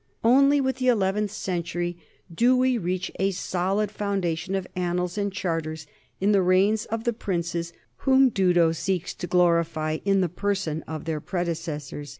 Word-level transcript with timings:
Only 0.23 0.59
with 0.59 0.77
the 0.77 0.87
eleventh 0.87 1.29
century 1.29 1.95
do 2.33 2.57
we 2.57 2.75
reach 2.79 3.11
a 3.19 3.29
solid 3.29 3.91
foundation 3.91 4.55
of 4.55 4.65
annals 4.75 5.15
and 5.15 5.31
charters 5.31 5.85
in 6.19 6.31
the 6.31 6.41
reigns 6.41 6.85
of 6.85 7.03
the 7.03 7.13
princes 7.13 7.71
whom 7.97 8.31
Dudo 8.31 8.71
seeks 8.71 9.13
to 9.13 9.27
glorify 9.27 9.99
in 10.03 10.21
the 10.21 10.27
person 10.27 10.81
of 10.87 11.05
their 11.05 11.21
predecessors. 11.21 12.09